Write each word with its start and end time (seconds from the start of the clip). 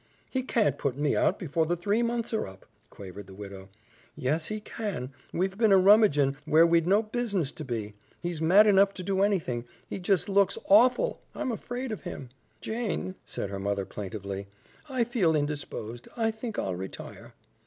"He 0.27 0.41
can't 0.41 0.79
put 0.79 0.97
me 0.97 1.15
out 1.15 1.37
before 1.37 1.67
the 1.67 1.75
three 1.75 2.01
months 2.01 2.33
are 2.33 2.47
up," 2.47 2.65
quavered 2.89 3.27
the 3.27 3.35
widow. 3.35 3.69
"Yes, 4.15 4.47
he 4.47 4.59
can. 4.59 5.11
We've 5.31 5.55
been 5.55 5.71
a 5.71 5.77
rummagin' 5.77 6.37
where 6.45 6.65
we'd 6.65 6.87
no 6.87 7.03
bizniss 7.03 7.51
to 7.51 7.63
be. 7.63 7.93
He's 8.19 8.41
mad 8.41 8.65
enough 8.65 8.95
to 8.95 9.03
do 9.03 9.21
anything; 9.21 9.63
he 9.87 10.01
jes' 10.03 10.27
looks 10.27 10.57
awful; 10.67 11.21
I'm 11.35 11.51
afraid 11.51 11.91
of 11.91 12.01
him." 12.01 12.29
"Jane," 12.61 13.13
said 13.25 13.51
her 13.51 13.59
mother 13.59 13.85
plaintively, 13.85 14.47
"I 14.89 15.03
feel 15.03 15.35
indisposed. 15.35 16.07
I 16.17 16.31
think 16.31 16.57
I'll 16.57 16.73
retire." 16.73 17.35